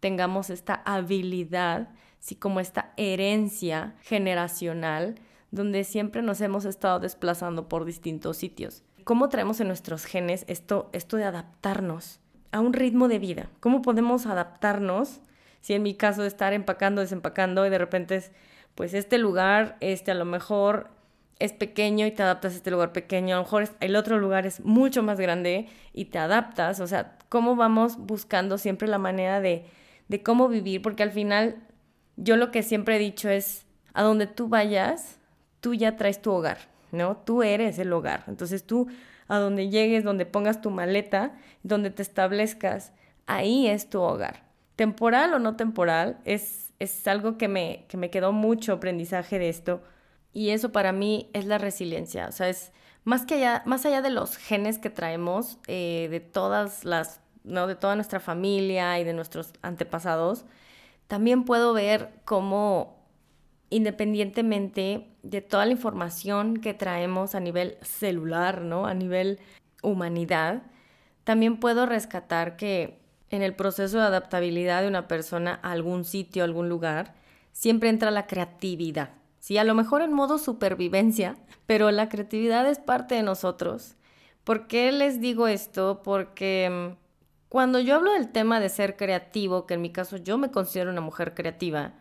tengamos 0.00 0.50
esta 0.50 0.82
habilidad, 0.84 1.90
sí, 2.18 2.34
como 2.34 2.58
esta 2.58 2.92
herencia 2.96 3.94
generacional, 4.02 5.20
donde 5.52 5.84
siempre 5.84 6.20
nos 6.20 6.40
hemos 6.40 6.64
estado 6.64 6.98
desplazando 6.98 7.68
por 7.68 7.84
distintos 7.84 8.38
sitios. 8.38 8.82
¿Cómo 9.04 9.28
traemos 9.28 9.60
en 9.60 9.68
nuestros 9.68 10.04
genes 10.04 10.44
esto, 10.48 10.90
esto 10.92 11.16
de 11.16 11.26
adaptarnos 11.26 12.18
a 12.50 12.58
un 12.58 12.72
ritmo 12.72 13.06
de 13.06 13.20
vida? 13.20 13.50
¿Cómo 13.60 13.82
podemos 13.82 14.26
adaptarnos? 14.26 15.20
Si 15.60 15.74
en 15.74 15.84
mi 15.84 15.94
caso 15.94 16.24
estar 16.24 16.54
empacando, 16.54 17.02
desempacando 17.02 17.64
y 17.64 17.70
de 17.70 17.78
repente 17.78 18.16
es 18.16 18.32
pues 18.78 18.94
este 18.94 19.18
lugar, 19.18 19.76
este 19.80 20.12
a 20.12 20.14
lo 20.14 20.24
mejor 20.24 20.90
es 21.40 21.52
pequeño 21.52 22.06
y 22.06 22.12
te 22.12 22.22
adaptas 22.22 22.52
a 22.52 22.56
este 22.58 22.70
lugar 22.70 22.92
pequeño, 22.92 23.34
a 23.34 23.38
lo 23.38 23.42
mejor 23.42 23.68
el 23.80 23.96
otro 23.96 24.20
lugar 24.20 24.46
es 24.46 24.64
mucho 24.64 25.02
más 25.02 25.18
grande 25.18 25.66
y 25.92 26.04
te 26.04 26.18
adaptas, 26.20 26.78
o 26.78 26.86
sea, 26.86 27.18
cómo 27.28 27.56
vamos 27.56 27.96
buscando 27.98 28.56
siempre 28.56 28.86
la 28.86 28.98
manera 28.98 29.40
de, 29.40 29.64
de 30.06 30.22
cómo 30.22 30.46
vivir, 30.46 30.80
porque 30.80 31.02
al 31.02 31.10
final 31.10 31.56
yo 32.14 32.36
lo 32.36 32.52
que 32.52 32.62
siempre 32.62 32.94
he 32.94 32.98
dicho 33.00 33.28
es, 33.28 33.66
a 33.94 34.04
donde 34.04 34.28
tú 34.28 34.46
vayas, 34.46 35.18
tú 35.58 35.74
ya 35.74 35.96
traes 35.96 36.22
tu 36.22 36.30
hogar, 36.30 36.58
¿no? 36.92 37.16
Tú 37.16 37.42
eres 37.42 37.80
el 37.80 37.92
hogar. 37.92 38.22
Entonces 38.28 38.62
tú, 38.62 38.86
a 39.26 39.38
donde 39.38 39.70
llegues, 39.70 40.04
donde 40.04 40.24
pongas 40.24 40.60
tu 40.60 40.70
maleta, 40.70 41.32
donde 41.64 41.90
te 41.90 42.02
establezcas, 42.02 42.92
ahí 43.26 43.66
es 43.66 43.90
tu 43.90 44.00
hogar. 44.00 44.44
Temporal 44.76 45.34
o 45.34 45.40
no 45.40 45.56
temporal, 45.56 46.20
es, 46.24 46.67
es 46.78 47.06
algo 47.08 47.38
que 47.38 47.48
me, 47.48 47.84
que 47.88 47.96
me 47.96 48.10
quedó 48.10 48.32
mucho 48.32 48.72
aprendizaje 48.72 49.38
de 49.38 49.48
esto. 49.48 49.82
Y 50.32 50.50
eso 50.50 50.72
para 50.72 50.92
mí 50.92 51.30
es 51.32 51.46
la 51.46 51.58
resiliencia. 51.58 52.28
O 52.28 52.32
sea, 52.32 52.48
es 52.48 52.72
más, 53.04 53.24
que 53.26 53.34
allá, 53.34 53.62
más 53.66 53.86
allá 53.86 54.02
de 54.02 54.10
los 54.10 54.36
genes 54.36 54.78
que 54.78 54.90
traemos, 54.90 55.58
eh, 55.66 56.08
de 56.10 56.20
todas 56.20 56.84
las, 56.84 57.20
¿no? 57.44 57.66
De 57.66 57.74
toda 57.74 57.94
nuestra 57.94 58.20
familia 58.20 58.98
y 58.98 59.04
de 59.04 59.14
nuestros 59.14 59.52
antepasados, 59.62 60.44
también 61.06 61.44
puedo 61.44 61.72
ver 61.72 62.10
cómo 62.24 62.98
independientemente 63.70 65.08
de 65.22 65.40
toda 65.42 65.66
la 65.66 65.72
información 65.72 66.58
que 66.58 66.74
traemos 66.74 67.34
a 67.34 67.40
nivel 67.40 67.76
celular, 67.82 68.62
¿no? 68.62 68.86
A 68.86 68.94
nivel 68.94 69.38
humanidad, 69.82 70.62
también 71.24 71.60
puedo 71.60 71.86
rescatar 71.86 72.56
que 72.56 72.98
en 73.30 73.42
el 73.42 73.54
proceso 73.54 73.98
de 73.98 74.04
adaptabilidad 74.04 74.82
de 74.82 74.88
una 74.88 75.08
persona 75.08 75.60
a 75.62 75.72
algún 75.72 76.04
sitio, 76.04 76.42
a 76.42 76.46
algún 76.46 76.68
lugar, 76.68 77.14
siempre 77.52 77.88
entra 77.88 78.10
la 78.10 78.26
creatividad. 78.26 79.10
Sí, 79.40 79.58
a 79.58 79.64
lo 79.64 79.74
mejor 79.74 80.02
en 80.02 80.12
modo 80.12 80.38
supervivencia, 80.38 81.36
pero 81.66 81.90
la 81.90 82.08
creatividad 82.08 82.68
es 82.68 82.78
parte 82.78 83.14
de 83.14 83.22
nosotros. 83.22 83.96
¿Por 84.44 84.66
qué 84.66 84.90
les 84.92 85.20
digo 85.20 85.48
esto? 85.48 86.00
Porque 86.02 86.68
mm, 86.70 86.96
cuando 87.48 87.80
yo 87.80 87.96
hablo 87.96 88.12
del 88.12 88.30
tema 88.30 88.60
de 88.60 88.68
ser 88.68 88.96
creativo, 88.96 89.66
que 89.66 89.74
en 89.74 89.82
mi 89.82 89.90
caso 89.90 90.16
yo 90.16 90.38
me 90.38 90.50
considero 90.50 90.90
una 90.90 91.00
mujer 91.00 91.34
creativa, 91.34 91.92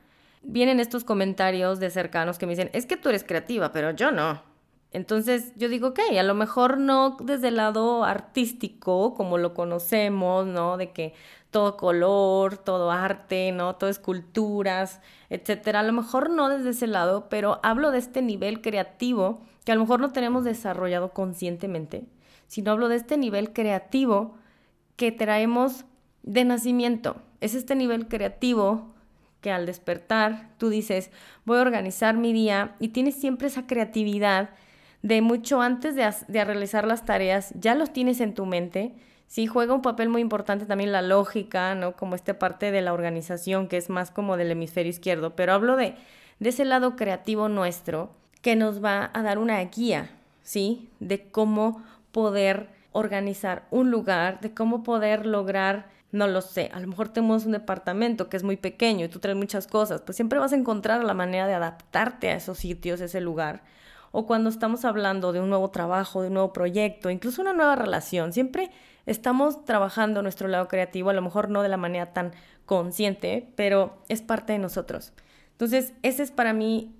vienen 0.42 0.80
estos 0.80 1.04
comentarios 1.04 1.80
de 1.80 1.90
cercanos 1.90 2.38
que 2.38 2.46
me 2.46 2.54
dicen, 2.54 2.70
es 2.74 2.86
que 2.86 2.98
tú 2.98 3.10
eres 3.10 3.24
creativa, 3.24 3.72
pero 3.72 3.92
yo 3.92 4.12
no. 4.12 4.42
Entonces 4.92 5.54
yo 5.58 5.70
digo, 5.70 5.90
ok, 5.90 6.00
a 6.18 6.24
lo 6.24 6.34
mejor 6.34 6.78
no 6.78 7.18
desde 7.22 7.50
el 7.50 7.58
lado 7.58 8.04
artístico, 8.04 9.14
como 9.16 9.38
lo 9.38 9.54
conocemos, 9.54 10.46
¿no? 10.46 10.78
De 10.78 10.92
que 10.92 11.14
todo 11.52 11.78
color, 11.78 12.58
todo 12.58 12.92
arte, 12.92 13.52
¿no? 13.52 13.76
Todo 13.76 13.90
esculturas, 13.90 15.02
etcétera. 15.30 15.82
A 15.82 15.84
lo 15.84 15.94
mejor 15.94 16.30
no 16.30 16.50
desde 16.50 16.70
ese 16.70 16.88
lado, 16.88 17.28
pero 17.30 17.60
hablo 17.64 17.92
de 17.92 18.00
este 18.00 18.22
nivel 18.22 18.62
creativo 18.62 19.42
que 19.66 19.72
a 19.74 19.76
lo 19.76 19.82
mejor 19.82 20.00
no 20.00 20.12
tenemos 20.14 20.46
desarrollado 20.46 21.12
conscientemente, 21.12 22.06
sino 22.48 22.72
hablo 22.72 22.88
de 22.88 22.96
este 22.96 23.18
nivel 23.18 23.52
creativo 23.52 24.36
que 24.96 25.12
traemos 25.12 25.84
de 26.24 26.46
nacimiento. 26.46 27.18
Es 27.42 27.56
este 27.56 27.76
nivel 27.76 28.08
creativo 28.08 28.94
que 29.42 29.52
al 29.52 29.66
despertar 29.66 30.50
tú 30.58 30.70
dices, 30.70 31.12
voy 31.46 31.58
a 31.58 31.62
organizar 31.62 32.16
mi 32.16 32.34
día 32.34 32.76
y 32.80 32.90
tienes 32.90 33.16
siempre 33.16 33.48
esa 33.48 33.68
creatividad 33.68 34.50
de 35.08 35.22
mucho 35.22 35.62
antes 35.62 35.96
de, 35.96 36.14
de 36.28 36.44
realizar 36.44 36.86
las 36.86 37.06
tareas, 37.06 37.54
ya 37.56 37.76
los 37.76 37.94
tienes 37.94 38.20
en 38.20 38.34
tu 38.34 38.46
mente. 38.46 38.92
Sí, 39.26 39.48
juega 39.48 39.74
un 39.74 39.82
papel 39.82 40.10
muy 40.10 40.22
importante 40.22 40.66
también 40.66 40.92
la 40.92 41.02
lógica, 41.02 41.76
¿no? 41.76 41.94
Como 41.96 42.16
esta 42.16 42.38
parte 42.38 42.72
de 42.72 42.82
la 42.82 42.92
organización 42.92 43.70
que 43.70 43.78
es 43.78 43.90
más 43.90 44.12
como 44.12 44.36
del 44.36 44.52
hemisferio 44.52 44.90
izquierdo, 44.90 45.34
pero 45.34 45.54
hablo 45.54 45.78
de, 45.78 45.96
de 46.40 46.50
ese 46.50 46.66
lado 46.66 46.98
creativo 46.98 47.48
nuestro 47.48 48.12
que 48.42 48.58
nos 48.58 48.84
va 48.84 49.10
a 49.14 49.22
dar 49.22 49.40
una 49.40 49.64
guía, 49.64 50.10
¿sí? 50.44 50.90
De 51.00 51.30
cómo 51.30 51.82
poder 52.12 52.68
organizar 52.92 53.64
un 53.72 53.92
lugar, 53.92 54.42
de 54.42 54.54
cómo 54.54 54.84
poder 54.84 55.26
lograr 55.26 55.88
no 56.12 56.26
lo 56.26 56.42
sé, 56.42 56.70
a 56.74 56.80
lo 56.80 56.88
mejor 56.88 57.10
tenemos 57.10 57.46
un 57.46 57.52
departamento 57.52 58.30
que 58.30 58.38
es 58.38 58.44
muy 58.44 58.56
pequeño 58.56 59.06
y 59.06 59.10
tú 59.10 59.20
traes 59.20 59.38
muchas 59.38 59.68
cosas, 59.68 60.02
pues 60.02 60.16
siempre 60.16 60.40
vas 60.40 60.54
a 60.54 60.56
encontrar 60.56 61.04
la 61.04 61.14
manera 61.14 61.48
de 61.48 61.54
adaptarte 61.54 62.30
a 62.30 62.36
esos 62.36 62.58
sitios, 62.58 63.02
ese 63.02 63.20
lugar. 63.20 63.62
O 64.12 64.26
cuando 64.26 64.50
estamos 64.50 64.86
hablando 64.86 65.34
de 65.34 65.42
un 65.42 65.50
nuevo 65.50 65.70
trabajo, 65.70 66.22
de 66.22 66.28
un 66.28 66.36
nuevo 66.36 66.54
proyecto, 66.54 67.10
incluso 67.10 67.42
una 67.42 67.54
nueva 67.54 67.76
relación, 67.76 68.34
siempre 68.34 68.72
estamos 69.06 69.66
trabajando 69.66 70.22
nuestro 70.22 70.48
lado 70.48 70.68
creativo, 70.68 71.10
a 71.10 71.14
lo 71.14 71.22
mejor 71.22 71.50
no 71.50 71.62
de 71.62 71.70
la 71.70 71.78
manera 71.78 72.14
tan 72.14 72.32
consciente, 72.66 73.52
pero 73.56 73.98
es 74.10 74.22
parte 74.22 74.54
de 74.54 74.60
nosotros. 74.60 75.14
Entonces, 75.52 75.94
ese 76.04 76.24
es 76.24 76.32
para 76.32 76.54
mí 76.54 76.96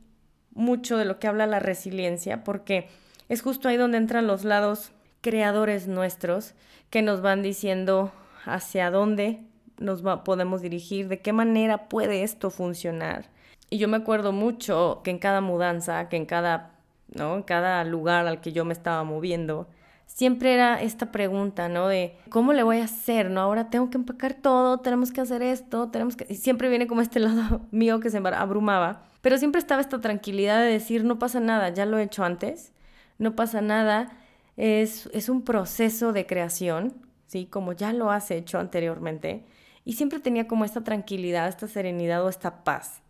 mucho 0.54 0.98
de 0.98 1.06
lo 1.06 1.20
que 1.20 1.28
habla 1.28 1.46
la 1.46 1.60
resiliencia, 1.60 2.44
porque 2.44 2.88
es 3.30 3.42
justo 3.42 3.68
ahí 3.68 3.78
donde 3.78 3.98
entran 3.98 4.28
los 4.28 4.44
lados 4.44 4.92
creadores 5.22 5.88
nuestros 5.88 6.54
que 6.90 7.02
nos 7.02 7.22
van 7.22 7.42
diciendo, 7.42 8.12
hacia 8.46 8.90
dónde 8.90 9.42
nos 9.78 10.02
podemos 10.24 10.62
dirigir, 10.62 11.08
de 11.08 11.20
qué 11.20 11.34
manera 11.34 11.90
puede 11.90 12.24
esto 12.24 12.50
funcionar. 12.50 13.30
Y 13.70 13.78
yo 13.78 13.88
me 13.88 13.98
acuerdo 13.98 14.32
mucho 14.32 15.02
que 15.04 15.12
en 15.12 15.20
cada 15.20 15.42
mudanza, 15.42 16.08
que 16.10 16.16
en 16.16 16.26
cada, 16.26 16.72
¿no? 17.14 17.36
En 17.36 17.44
cada 17.44 17.84
lugar 17.84 18.28
al 18.28 18.42
que 18.42 18.52
yo 18.52 18.66
me 18.66 18.74
estaba 18.74 19.04
moviendo, 19.04 19.68
siempre 20.08 20.54
era 20.54 20.82
esta 20.82 21.12
pregunta, 21.12 21.70
¿no? 21.70 21.88
De 21.88 22.18
cómo 22.30 22.54
le 22.54 22.64
voy 22.64 22.80
a 22.80 22.86
hacer, 22.86 23.30
¿no? 23.30 23.42
Ahora 23.42 23.70
tengo 23.70 23.90
que 23.90 23.98
empacar 23.98 24.34
todo, 24.34 24.80
tenemos 24.80 25.12
que 25.12 25.22
hacer 25.22 25.42
esto, 25.44 25.90
tenemos 25.90 26.16
que... 26.16 26.26
Y 26.30 26.36
siempre 26.36 26.70
viene 26.70 26.88
como 26.88 27.02
este 27.02 27.20
lado 27.22 27.62
mío 27.72 28.00
que 28.00 28.10
se 28.10 28.18
abrumaba, 28.18 29.04
pero 29.22 29.38
siempre 29.38 29.60
estaba 29.60 29.82
esta 29.82 30.02
tranquilidad 30.02 30.60
de 30.60 30.72
decir, 30.72 31.04
no 31.04 31.20
pasa 31.20 31.40
nada, 31.40 31.70
ya 31.70 31.86
lo 31.86 31.98
he 32.00 32.04
hecho 32.04 32.24
antes, 32.24 32.74
no 33.20 33.36
pasa 33.36 33.62
nada, 33.62 34.10
es, 34.56 35.10
es 35.14 35.30
un 35.30 35.44
proceso 35.44 36.14
de 36.14 36.26
creación, 36.26 36.94
¿sí? 37.28 37.46
Como 37.46 37.74
ya 37.74 37.94
lo 37.94 38.10
has 38.10 38.32
hecho 38.32 38.60
anteriormente. 38.60 39.46
Y 39.86 39.94
siempre 39.94 40.20
tenía 40.20 40.48
como 40.48 40.66
esta 40.66 40.84
tranquilidad, 40.84 41.48
esta 41.48 41.68
serenidad 41.68 42.24
o 42.26 42.30
esta 42.30 42.64
paz, 42.64 43.02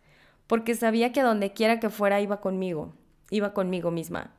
porque 0.46 0.74
sabía 0.74 1.12
que 1.12 1.20
a 1.20 1.24
donde 1.24 1.52
quiera 1.52 1.80
que 1.80 1.90
fuera 1.90 2.20
iba 2.20 2.40
conmigo, 2.40 2.94
iba 3.30 3.52
conmigo 3.52 3.90
misma. 3.90 4.32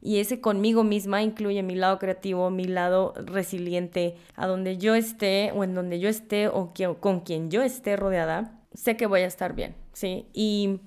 Y 0.00 0.18
ese 0.18 0.40
conmigo 0.40 0.84
misma 0.84 1.22
incluye 1.22 1.62
mi 1.62 1.74
lado 1.74 1.98
creativo, 1.98 2.50
mi 2.50 2.64
lado 2.64 3.14
resiliente, 3.16 4.16
a 4.36 4.46
donde 4.46 4.76
yo 4.76 4.94
esté 4.94 5.50
o 5.52 5.64
en 5.64 5.74
donde 5.74 5.98
yo 5.98 6.10
esté 6.10 6.48
o 6.48 6.74
con 7.00 7.20
quien 7.20 7.50
yo 7.50 7.62
esté 7.62 7.96
rodeada, 7.96 8.60
sé 8.74 8.96
que 8.96 9.06
voy 9.06 9.20
a 9.20 9.26
estar 9.26 9.54
bien, 9.54 9.74
¿sí? 9.94 10.26
Y, 10.34 10.80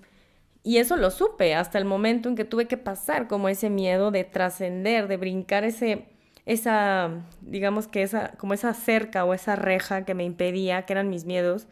y 0.63 0.77
eso 0.77 0.97
lo 0.97 1.09
supe 1.09 1.55
hasta 1.55 1.79
el 1.79 1.85
momento 1.85 2.29
en 2.29 2.35
que 2.35 2.45
tuve 2.45 2.67
que 2.67 2.77
pasar 2.77 3.27
como 3.27 3.49
ese 3.49 3.69
miedo 3.69 4.11
de 4.11 4.23
trascender, 4.23 5.07
de 5.07 5.17
brincar 5.17 5.63
ese, 5.63 6.05
esa, 6.45 7.25
digamos 7.41 7.87
que 7.87 8.03
esa, 8.03 8.33
como 8.37 8.53
esa 8.53 8.73
cerca 8.73 9.25
o 9.25 9.33
esa 9.33 9.55
reja 9.55 10.05
que 10.05 10.13
me 10.13 10.25
impedía, 10.25 10.83
que 10.83 10.93
eran 10.93 11.09
mis 11.09 11.25
miedos, 11.25 11.67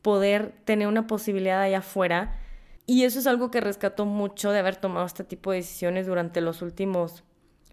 poder 0.00 0.52
tener 0.64 0.86
una 0.86 1.06
posibilidad 1.06 1.60
allá 1.60 1.78
afuera. 1.78 2.38
Y 2.86 3.04
eso 3.04 3.18
es 3.18 3.26
algo 3.26 3.50
que 3.50 3.60
rescató 3.60 4.04
mucho 4.04 4.50
de 4.50 4.58
haber 4.58 4.76
tomado 4.76 5.06
este 5.06 5.24
tipo 5.24 5.50
de 5.50 5.58
decisiones 5.58 6.06
durante 6.06 6.40
los 6.40 6.60
últimos 6.60 7.24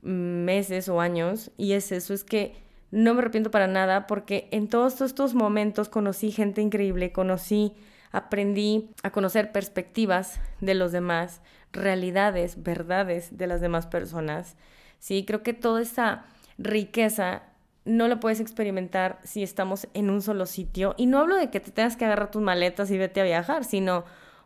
meses 0.02 0.88
o 0.90 1.02
años. 1.02 1.52
Y 1.58 1.74
es 1.74 1.92
eso, 1.92 2.14
es 2.14 2.24
que 2.24 2.56
no 2.92 3.14
me 3.14 3.20
arrepiento 3.20 3.52
para 3.52 3.68
nada 3.68 4.08
porque 4.08 4.48
en 4.52 4.68
todos 4.68 5.02
estos 5.02 5.34
momentos 5.34 5.90
conocí 5.90 6.32
gente 6.32 6.62
increíble, 6.62 7.12
conocí, 7.12 7.74
aprendí 8.12 8.90
a 9.04 9.12
conocer 9.12 9.52
perspectivas 9.52 10.40
de 10.60 10.76
los 10.76 10.92
demás, 10.92 11.42
realidades, 11.72 12.64
verdades 12.64 13.38
de 13.38 13.48
las 13.48 13.62
demás 13.62 13.88
personas. 13.88 14.56
Sí, 15.00 15.26
creo 15.26 15.42
que 15.44 15.54
toda 15.54 15.82
esa 15.82 16.26
riqueza 16.58 17.44
no 17.86 18.08
la 18.08 18.20
puedes 18.20 18.40
experimentar 18.40 19.20
si 19.24 19.42
estamos 19.42 19.88
en 19.94 20.10
un 20.10 20.22
solo 20.22 20.46
sitio. 20.46 20.94
Y 20.98 21.08
no 21.08 21.20
hablo 21.20 21.36
de 21.36 21.50
que 21.50 21.60
te 21.60 21.72
tengas 21.72 21.98
que 21.98 22.06
agarrar 22.06 22.30
tus 22.30 22.42
maletas 22.42 22.92
y 22.92 22.98
vete 22.98 23.22
a 23.22 23.26
viajar, 23.26 23.64
sino 23.64 24.04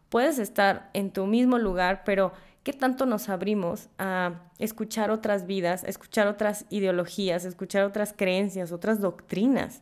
puedes 0.10 0.40
estar 0.40 0.90
en 0.94 1.12
tu 1.12 1.26
mismo 1.26 1.58
lugar, 1.58 2.04
pero 2.06 2.34
¿qué 2.64 2.74
tanto 2.74 3.06
nos 3.06 3.30
abrimos 3.30 3.90
a 3.98 4.50
escuchar 4.60 5.12
otras 5.12 5.46
vidas, 5.46 5.84
escuchar 5.84 6.28
otras 6.28 6.66
ideologías, 6.70 7.46
escuchar 7.46 7.84
otras 7.84 8.14
creencias, 8.14 8.72
otras 8.72 9.02
doctrinas? 9.02 9.82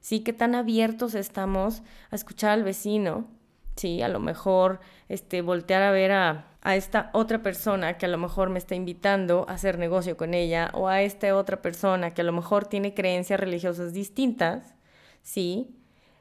¿Sí? 0.00 0.20
¿Qué 0.20 0.32
tan 0.32 0.54
abiertos 0.54 1.14
estamos 1.14 1.82
a 2.10 2.16
escuchar 2.16 2.50
al 2.50 2.64
vecino? 2.64 3.28
Sí, 3.76 4.02
a 4.02 4.08
lo 4.08 4.20
mejor 4.20 4.80
este, 5.08 5.42
voltear 5.42 5.82
a 5.82 5.92
ver 5.92 6.12
a 6.12 6.52
a 6.62 6.76
esta 6.76 7.10
otra 7.12 7.42
persona 7.42 7.98
que 7.98 8.06
a 8.06 8.08
lo 8.08 8.18
mejor 8.18 8.48
me 8.48 8.58
está 8.58 8.76
invitando 8.76 9.44
a 9.48 9.54
hacer 9.54 9.78
negocio 9.78 10.16
con 10.16 10.32
ella 10.32 10.70
o 10.74 10.88
a 10.88 11.02
esta 11.02 11.36
otra 11.36 11.60
persona 11.60 12.14
que 12.14 12.22
a 12.22 12.24
lo 12.24 12.32
mejor 12.32 12.66
tiene 12.66 12.94
creencias 12.94 13.40
religiosas 13.40 13.92
distintas, 13.92 14.74
¿sí? 15.22 15.76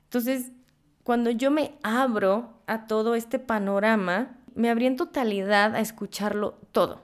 Entonces, 0.05 0.51
cuando 1.03 1.31
yo 1.31 1.51
me 1.51 1.73
abro 1.83 2.49
a 2.67 2.87
todo 2.87 3.15
este 3.15 3.39
panorama, 3.39 4.37
me 4.55 4.69
abrí 4.69 4.85
en 4.85 4.97
totalidad 4.97 5.75
a 5.75 5.79
escucharlo 5.79 6.55
todo. 6.71 7.01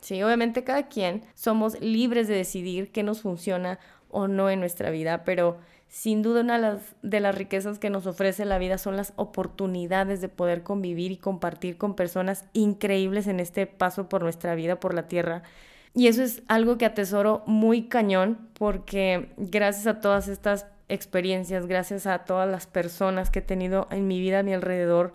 Sí, 0.00 0.22
obviamente 0.22 0.64
cada 0.64 0.88
quien 0.88 1.22
somos 1.34 1.80
libres 1.80 2.28
de 2.28 2.34
decidir 2.34 2.90
qué 2.92 3.02
nos 3.02 3.20
funciona 3.22 3.78
o 4.10 4.28
no 4.28 4.48
en 4.48 4.60
nuestra 4.60 4.90
vida, 4.90 5.24
pero 5.24 5.58
sin 5.88 6.22
duda 6.22 6.42
una 6.42 6.80
de 7.02 7.20
las, 7.20 7.34
riquezas 7.34 7.78
que 7.78 7.90
nos 7.90 8.06
ofrece 8.06 8.44
la 8.44 8.58
vida 8.58 8.78
son 8.78 8.96
las 8.96 9.12
oportunidades 9.16 10.20
de 10.20 10.28
poder 10.28 10.62
convivir 10.62 11.12
y 11.12 11.16
compartir 11.16 11.78
con 11.78 11.94
personas 11.94 12.44
increíbles 12.52 13.26
en 13.26 13.40
este 13.40 13.66
paso 13.66 14.08
por 14.08 14.22
nuestra 14.22 14.54
vida, 14.54 14.80
por 14.80 14.94
la 14.94 15.08
tierra. 15.08 15.42
Y 15.94 16.06
eso 16.08 16.22
es 16.22 16.42
algo 16.46 16.76
que 16.76 16.84
atesoro 16.84 17.42
muy 17.46 17.88
cañón 17.88 18.48
porque 18.52 19.30
gracias 19.38 19.86
a 19.86 20.00
todas 20.00 20.28
estas 20.28 20.66
experiencias, 20.88 21.66
gracias 21.66 22.06
a 22.06 22.20
todas 22.20 22.48
las 22.48 22.66
personas 22.66 23.30
que 23.30 23.40
he 23.40 23.42
tenido 23.42 23.88
en 23.90 24.06
mi 24.06 24.20
vida 24.20 24.40
a 24.40 24.42
mi 24.42 24.54
alrededor 24.54 25.12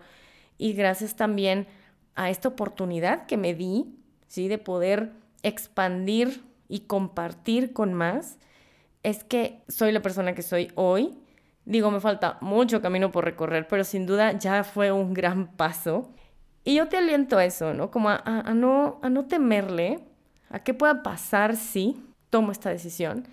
y 0.58 0.72
gracias 0.72 1.16
también 1.16 1.66
a 2.14 2.30
esta 2.30 2.48
oportunidad 2.48 3.26
que 3.26 3.36
me 3.36 3.54
di, 3.54 3.86
¿sí? 4.28 4.48
De 4.48 4.58
poder 4.58 5.12
expandir 5.42 6.42
y 6.68 6.80
compartir 6.80 7.72
con 7.72 7.92
más, 7.92 8.38
es 9.02 9.24
que 9.24 9.60
soy 9.68 9.92
la 9.92 10.00
persona 10.00 10.34
que 10.34 10.42
soy 10.42 10.72
hoy. 10.74 11.18
Digo, 11.64 11.90
me 11.90 12.00
falta 12.00 12.38
mucho 12.40 12.80
camino 12.80 13.10
por 13.10 13.24
recorrer, 13.24 13.66
pero 13.68 13.84
sin 13.84 14.06
duda 14.06 14.32
ya 14.32 14.64
fue 14.64 14.92
un 14.92 15.14
gran 15.14 15.46
paso. 15.56 16.10
Y 16.64 16.76
yo 16.76 16.88
te 16.88 16.96
aliento 16.96 17.36
a 17.36 17.44
eso, 17.44 17.74
¿no? 17.74 17.90
Como 17.90 18.08
a, 18.08 18.54
no, 18.54 18.98
a 19.02 19.10
no 19.10 19.26
temerle 19.26 20.00
a 20.48 20.60
qué 20.60 20.72
pueda 20.72 21.02
pasar 21.02 21.56
si 21.56 22.02
tomo 22.30 22.52
esta 22.52 22.70
decisión. 22.70 23.28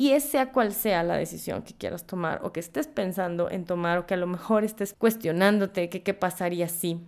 Y 0.00 0.12
es 0.12 0.24
sea 0.24 0.50
cual 0.50 0.72
sea 0.72 1.02
la 1.02 1.18
decisión 1.18 1.60
que 1.60 1.74
quieras 1.74 2.06
tomar 2.06 2.40
o 2.42 2.54
que 2.54 2.60
estés 2.60 2.86
pensando 2.86 3.50
en 3.50 3.66
tomar 3.66 3.98
o 3.98 4.06
que 4.06 4.14
a 4.14 4.16
lo 4.16 4.26
mejor 4.26 4.64
estés 4.64 4.94
cuestionándote 4.94 5.90
que 5.90 6.02
qué 6.02 6.14
pasaría 6.14 6.70
si, 6.70 7.06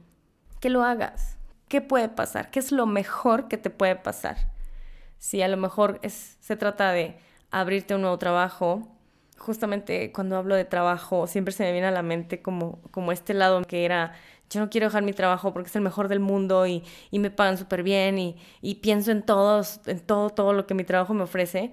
que 0.60 0.68
lo 0.68 0.82
hagas. 0.84 1.38
¿Qué 1.68 1.80
puede 1.80 2.10
pasar? 2.10 2.50
¿Qué 2.50 2.58
es 2.58 2.70
lo 2.70 2.84
mejor 2.84 3.48
que 3.48 3.56
te 3.56 3.70
puede 3.70 3.96
pasar? 3.96 4.36
Si 5.16 5.40
a 5.40 5.48
lo 5.48 5.56
mejor 5.56 6.00
es, 6.02 6.36
se 6.40 6.54
trata 6.54 6.92
de 6.92 7.16
abrirte 7.50 7.94
un 7.94 8.02
nuevo 8.02 8.18
trabajo, 8.18 8.86
justamente 9.38 10.12
cuando 10.12 10.36
hablo 10.36 10.54
de 10.54 10.66
trabajo 10.66 11.26
siempre 11.26 11.54
se 11.54 11.62
me 11.62 11.72
viene 11.72 11.86
a 11.86 11.92
la 11.92 12.02
mente 12.02 12.42
como, 12.42 12.82
como 12.90 13.10
este 13.10 13.32
lado 13.32 13.62
que 13.62 13.86
era 13.86 14.12
yo 14.50 14.60
no 14.60 14.68
quiero 14.68 14.88
dejar 14.88 15.02
mi 15.02 15.14
trabajo 15.14 15.54
porque 15.54 15.70
es 15.70 15.76
el 15.76 15.82
mejor 15.82 16.08
del 16.08 16.20
mundo 16.20 16.66
y, 16.66 16.84
y 17.10 17.20
me 17.20 17.30
pagan 17.30 17.56
súper 17.56 17.82
bien 17.84 18.18
y, 18.18 18.36
y, 18.60 18.74
pienso 18.74 19.12
en 19.12 19.22
todos, 19.22 19.80
en 19.86 20.00
todo, 20.00 20.28
todo 20.28 20.52
lo 20.52 20.66
que 20.66 20.74
mi 20.74 20.84
trabajo 20.84 21.14
me 21.14 21.22
ofrece. 21.22 21.72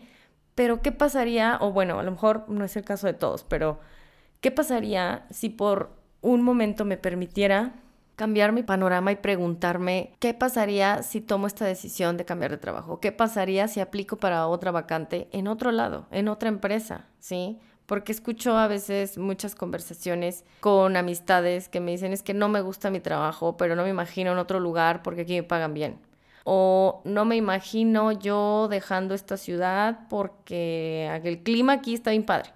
Pero 0.55 0.81
¿qué 0.81 0.91
pasaría? 0.91 1.57
O 1.61 1.71
bueno, 1.71 1.99
a 1.99 2.03
lo 2.03 2.11
mejor 2.11 2.45
no 2.49 2.65
es 2.65 2.75
el 2.75 2.83
caso 2.83 3.07
de 3.07 3.13
todos, 3.13 3.43
pero 3.43 3.79
¿qué 4.41 4.51
pasaría 4.51 5.25
si 5.29 5.49
por 5.49 5.91
un 6.21 6.41
momento 6.41 6.85
me 6.85 6.97
permitiera 6.97 7.73
cambiar 8.15 8.51
mi 8.51 8.63
panorama 8.63 9.13
y 9.13 9.15
preguntarme 9.15 10.13
qué 10.19 10.33
pasaría 10.33 11.03
si 11.03 11.21
tomo 11.21 11.47
esta 11.47 11.65
decisión 11.65 12.17
de 12.17 12.25
cambiar 12.25 12.51
de 12.51 12.57
trabajo? 12.57 12.99
¿Qué 12.99 13.13
pasaría 13.13 13.69
si 13.69 13.79
aplico 13.79 14.17
para 14.17 14.47
otra 14.47 14.71
vacante 14.71 15.29
en 15.31 15.47
otro 15.47 15.71
lado, 15.71 16.07
en 16.11 16.27
otra 16.27 16.49
empresa? 16.49 17.05
¿Sí? 17.19 17.59
Porque 17.85 18.11
escucho 18.11 18.57
a 18.57 18.67
veces 18.67 19.17
muchas 19.17 19.55
conversaciones 19.55 20.43
con 20.59 20.97
amistades 20.97 21.69
que 21.69 21.79
me 21.79 21.91
dicen 21.91 22.11
es 22.11 22.21
que 22.21 22.33
no 22.33 22.49
me 22.49 22.61
gusta 22.61 22.91
mi 22.91 22.99
trabajo, 22.99 23.55
pero 23.55 23.75
no 23.77 23.83
me 23.83 23.89
imagino 23.89 24.33
en 24.33 24.37
otro 24.37 24.59
lugar 24.59 25.01
porque 25.01 25.21
aquí 25.21 25.35
me 25.35 25.43
pagan 25.43 25.73
bien 25.73 26.08
o 26.43 27.01
no 27.05 27.25
me 27.25 27.35
imagino 27.35 28.11
yo 28.11 28.67
dejando 28.69 29.13
esta 29.13 29.37
ciudad 29.37 30.07
porque 30.09 31.07
el 31.23 31.43
clima 31.43 31.73
aquí 31.73 31.93
está 31.93 32.11
bien 32.11 32.23
padre, 32.23 32.51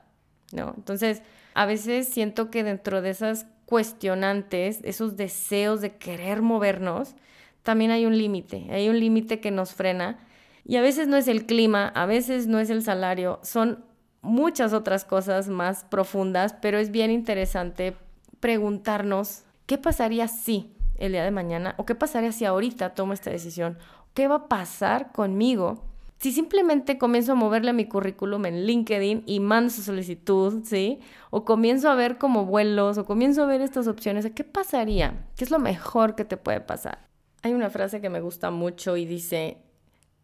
¿no? 0.52 0.74
Entonces, 0.78 1.22
a 1.54 1.66
veces 1.66 2.08
siento 2.08 2.50
que 2.50 2.64
dentro 2.64 3.02
de 3.02 3.12
esas 3.12 3.46
cuestionantes, 3.66 4.80
esos 4.84 5.16
deseos 5.16 5.82
de 5.82 5.96
querer 5.98 6.42
movernos, 6.42 7.16
también 7.64 7.92
hay 7.92 8.06
un 8.06 8.18
límite, 8.18 8.68
hay 8.70 8.90
un 8.90 9.00
límite 9.00 9.40
que 9.40 9.52
nos 9.52 9.74
frena 9.74 10.20
y 10.66 10.78
a 10.78 10.82
veces 10.82 11.08
no 11.08 11.18
es 11.18 11.28
el 11.28 11.46
clima, 11.46 11.88
a 11.88 12.06
veces 12.06 12.48
no 12.48 12.60
es 12.60 12.70
el 12.70 12.84
salario, 12.84 13.40
son 13.44 13.84
muchas 14.22 14.74
otras 14.74 15.06
cosas 15.06 15.50
más 15.50 15.84
profundas, 15.84 16.56
pero 16.62 16.78
es 16.78 16.92
bien 16.92 17.12
interesante 17.12 17.96
preguntarnos 18.40 19.44
qué 19.66 19.78
pasaría 19.78 20.28
si 20.28 20.73
el 20.98 21.12
día 21.12 21.24
de 21.24 21.32
mañana? 21.32 21.76
¿O 21.78 21.86
qué 21.86 21.96
pasaría 21.96 22.32
si 22.32 22.46
ahorita 22.46 22.94
tomo 22.94 23.14
esta 23.14 23.32
decisión? 23.32 23.78
¿Qué 24.14 24.28
va 24.28 24.36
a 24.36 24.48
pasar 24.48 25.12
conmigo 25.12 25.84
si 26.24 26.32
simplemente 26.32 26.98
comienzo 26.98 27.34
a 27.34 27.36
moverle 27.36 27.74
mi 27.74 27.86
currículum 27.86 28.46
en 28.46 28.66
LinkedIn 28.66 29.24
y 29.26 29.42
mando 29.42 29.70
su 29.70 29.82
solicitud, 29.82 30.64
¿sí? 30.64 31.02
O 31.32 31.44
comienzo 31.44 31.90
a 31.90 31.96
ver 31.96 32.18
como 32.18 32.46
vuelos, 32.46 32.98
o 32.98 33.04
comienzo 33.04 33.44
a 33.44 33.46
ver 33.46 33.60
estas 33.60 33.90
opciones, 33.90 34.26
¿qué 34.34 34.46
pasaría? 34.46 35.28
¿Qué 35.36 35.44
es 35.44 35.52
lo 35.52 35.60
mejor 35.60 36.16
que 36.16 36.24
te 36.24 36.38
puede 36.38 36.62
pasar? 36.62 37.10
Hay 37.42 37.54
una 37.54 37.70
frase 37.70 38.00
que 38.00 38.10
me 38.10 38.22
gusta 38.22 38.52
mucho 38.52 38.96
y 38.96 39.06
dice 39.06 39.58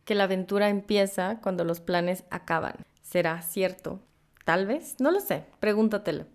que 0.05 0.15
la 0.15 0.23
aventura 0.23 0.69
empieza 0.69 1.41
cuando 1.41 1.65
los 1.65 1.82
planes 1.82 2.23
acaban. 2.29 2.75
¿Será 3.01 3.41
cierto? 3.41 3.99
Tal 4.45 4.67
vez, 4.67 5.01
no 5.01 5.12
lo 5.12 5.19
sé, 5.19 5.43
pregúntatelo. 5.60 6.27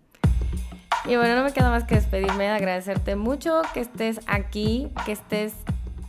Y 1.07 1.15
bueno, 1.17 1.35
no 1.35 1.43
me 1.43 1.53
queda 1.53 1.69
más 1.69 1.83
que 1.83 1.95
despedirme, 1.95 2.49
agradecerte 2.49 3.15
mucho 3.15 3.61
que 3.73 3.81
estés 3.81 4.19
aquí, 4.25 4.89
que 5.05 5.11
estés 5.11 5.53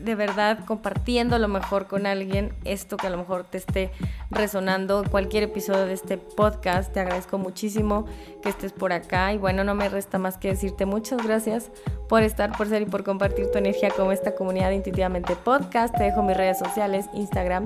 de 0.06 0.14
verdad 0.14 0.60
compartiendo 0.64 1.36
a 1.36 1.38
lo 1.38 1.48
mejor 1.48 1.88
con 1.88 2.06
alguien 2.06 2.54
esto 2.64 2.96
que 2.96 3.08
a 3.08 3.10
lo 3.10 3.18
mejor 3.18 3.44
te 3.44 3.58
esté 3.58 3.90
resonando 4.30 5.04
cualquier 5.10 5.42
episodio 5.42 5.84
de 5.84 5.92
este 5.92 6.16
podcast. 6.16 6.92
Te 6.92 7.00
agradezco 7.00 7.36
muchísimo 7.36 8.06
que 8.42 8.48
estés 8.48 8.72
por 8.72 8.92
acá 8.92 9.34
y 9.34 9.38
bueno, 9.38 9.64
no 9.64 9.74
me 9.74 9.88
resta 9.88 10.18
más 10.18 10.38
que 10.38 10.48
decirte 10.48 10.86
muchas 10.86 11.22
gracias 11.22 11.70
por 12.08 12.22
estar, 12.22 12.56
por 12.56 12.68
ser 12.68 12.82
y 12.82 12.86
por 12.86 13.02
compartir 13.02 13.50
tu 13.50 13.58
energía 13.58 13.90
con 13.90 14.12
esta 14.12 14.34
comunidad 14.36 14.70
Intuitivamente 14.70 15.34
Podcast. 15.34 15.94
Te 15.96 16.04
dejo 16.04 16.22
mis 16.22 16.36
redes 16.36 16.58
sociales, 16.58 17.06
Instagram, 17.12 17.64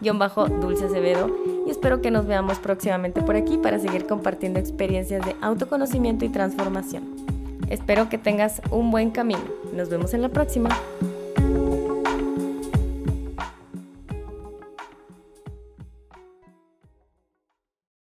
guion 0.00 0.18
bajo 0.18 0.46
Dulce 0.46 0.86
Acevedo 0.86 1.30
y 1.66 1.70
espero 1.70 2.00
que 2.00 2.10
nos 2.10 2.26
veamos 2.26 2.58
próximamente 2.58 3.20
por 3.20 3.36
aquí 3.36 3.58
para 3.58 3.78
seguir 3.78 4.06
compartiendo 4.06 4.58
experiencias 4.58 5.24
de 5.24 5.36
autoconocimiento 5.42 6.24
y 6.24 6.30
transformación. 6.30 7.14
Espero 7.68 8.08
que 8.08 8.16
tengas 8.16 8.62
un 8.70 8.90
buen 8.90 9.10
camino. 9.10 9.44
Nos 9.74 9.90
vemos 9.90 10.14
en 10.14 10.22
la 10.22 10.30
próxima. 10.30 10.70